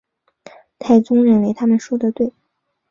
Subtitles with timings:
[0.79, 2.33] 太宗认为他们说得对。